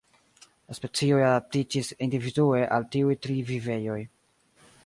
[0.71, 4.03] La specioj adaptiĝis individue al tiuj tri vivejoj.